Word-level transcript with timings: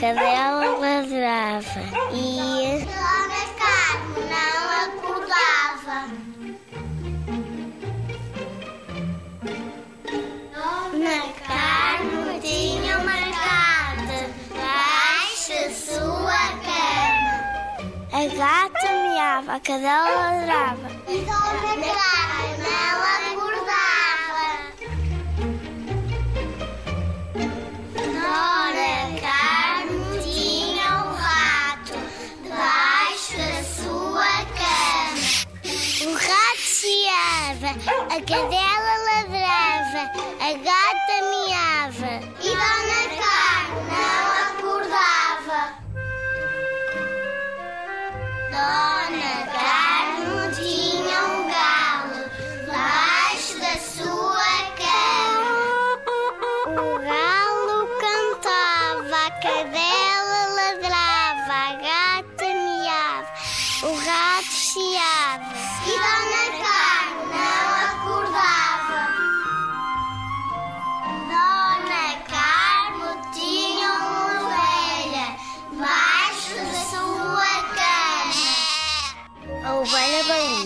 Cadela 0.00 0.78
ladrava 0.78 1.80
e 2.12 2.86
Carmo 3.58 4.18
não 4.28 4.60
acordava. 4.84 5.98
Dona 10.52 11.20
Carmo 11.46 12.40
tinha 12.40 12.98
uma 12.98 13.20
gata 13.32 14.18
debaixo 14.36 15.52
da 15.52 15.70
sua 15.70 16.42
cama. 16.66 17.36
a 18.12 18.14
gata 18.36 18.88
miava, 19.02 19.54
a 19.54 19.60
cadela 19.60 20.10
ladrava. 20.10 20.88
E 21.08 21.16
Dona 21.20 21.74
Carmo 21.74 22.52
não 22.58 23.02
acordava. 23.02 23.25
Cadela 38.26 38.94
ladrava, 39.06 40.10
a 40.40 40.52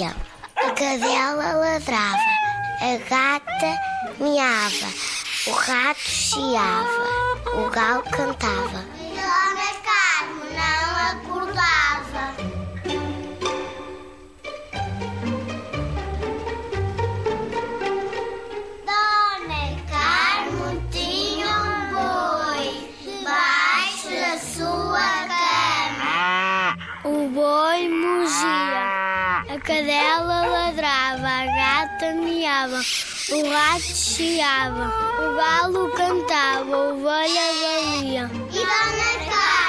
a 0.00 0.70
cadela 0.72 1.52
ladrava, 1.52 2.16
a 2.80 2.96
gata 3.10 3.78
miava, 4.18 4.90
o 5.46 5.50
rato 5.52 6.00
chiava, 6.00 7.04
o 7.54 7.68
galo 7.68 8.02
cantava. 8.04 8.86
Dona 9.12 9.70
Carmo 9.84 10.44
não 10.56 10.86
acordava. 11.10 12.24
Dona 18.86 19.62
Carmo 19.90 20.66
tinha 20.90 21.52
um 21.58 21.92
boi 21.92 22.68
debaixo 23.02 24.08
da 24.08 24.38
sua 24.38 25.10
cama. 25.28 26.76
O 27.04 27.28
boi 27.28 27.88
mugia, 27.88 28.91
cadela 29.64 30.46
ladrava, 30.46 31.28
a 31.28 31.46
gata 31.46 32.14
miava, 32.14 32.80
o 33.30 33.48
rato 33.48 33.94
chiava, 33.94 34.92
o 35.18 35.36
galo 35.36 35.88
cantava, 35.92 36.74
a 36.74 36.78
ovelha 36.90 37.46
balia. 37.62 38.30
E 38.50 38.58
Dona 38.58 39.12
Carmo 39.30 39.61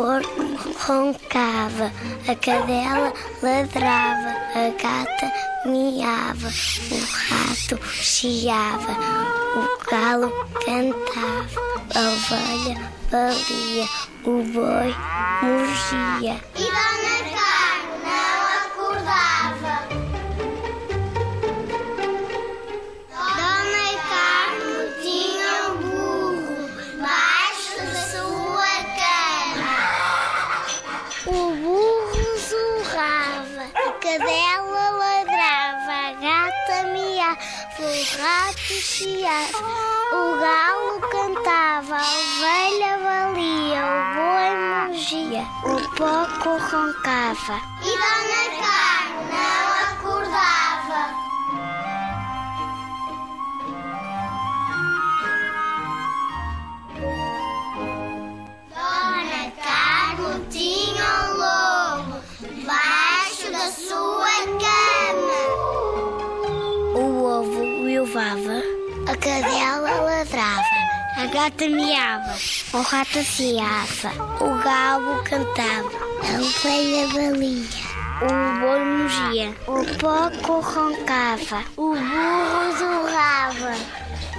porco 0.00 0.42
roncava, 0.86 1.92
a 2.26 2.34
cadela 2.34 3.12
ladrava, 3.42 4.34
a 4.54 4.70
gata 4.82 5.30
miava, 5.66 6.48
o 6.48 6.98
rato 7.28 7.78
chiava, 7.84 8.96
o 9.56 9.90
galo 9.90 10.32
cantava, 10.64 11.60
a 11.94 12.00
ovelha 12.00 12.92
balia, 13.10 13.86
o 14.24 14.42
boi 14.54 14.94
mugia. 15.42 16.89
Cadela 34.00 34.90
ladrava, 34.98 35.92
a 35.92 36.12
gata 36.14 36.88
miava, 36.92 37.38
o 37.78 37.90
rato 38.18 38.74
chiava, 38.80 39.58
o 40.12 40.38
galo 40.40 41.00
cantava, 41.10 41.96
a 41.96 42.04
ovelha 42.18 42.92
balia, 43.04 43.82
o 43.84 44.00
boi 44.16 44.52
mugia, 44.88 45.44
o 45.64 45.74
porco 45.96 46.50
roncava. 46.58 47.56
E 47.82 47.92
Dona 48.00 48.44
Carmo 48.60 49.69
gata 71.30 71.68
miava, 71.68 72.34
o 72.72 72.82
rato 72.82 73.22
ciava, 73.22 74.10
o 74.40 74.62
galo 74.62 75.22
cantava, 75.22 75.88
a 76.22 76.40
ovelha 76.40 77.06
balia, 77.08 77.64
o 78.20 78.28
boi 78.60 78.84
mugia, 78.84 79.54
o 79.68 79.84
porco 79.98 80.60
roncava, 80.60 81.64
o 81.76 81.94
burro 81.94 82.72
zurrava 82.76 83.74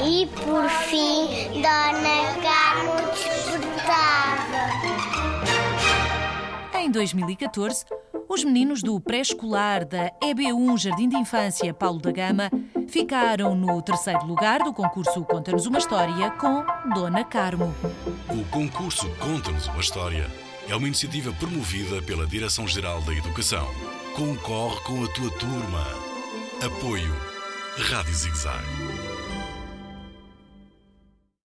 E 0.00 0.26
por 0.26 0.68
fim, 0.68 1.26
Dona 1.54 2.34
Carmo 2.42 2.96
despertava. 3.12 4.62
Em 6.78 6.90
2014, 6.90 7.84
os 8.28 8.44
meninos 8.44 8.82
do 8.82 9.00
pré-escolar 9.00 9.84
da 9.84 10.12
EB1 10.22 10.78
Jardim 10.78 11.08
de 11.08 11.16
Infância 11.16 11.74
Paulo 11.74 11.98
da 11.98 12.12
Gama 12.12 12.50
ficaram 12.96 13.54
no 13.54 13.82
terceiro 13.82 14.24
lugar 14.24 14.60
do 14.60 14.72
concurso 14.72 15.22
Conta-nos 15.22 15.66
uma 15.66 15.78
História 15.78 16.30
com 16.30 16.64
Dona 16.94 17.22
Carmo. 17.24 17.74
O 18.30 18.44
concurso 18.46 19.06
Conta-nos 19.18 19.66
uma 19.66 19.80
História 19.80 20.30
é 20.66 20.74
uma 20.74 20.86
iniciativa 20.86 21.30
promovida 21.34 22.00
pela 22.00 22.26
Direção-Geral 22.26 23.02
da 23.02 23.12
Educação. 23.12 23.66
Concorre 24.14 24.80
com 24.80 25.04
a 25.04 25.08
tua 25.08 25.30
turma. 25.32 25.84
Apoio 26.64 27.14
Rádio 27.76 28.14
Zigzag. 28.14 29.05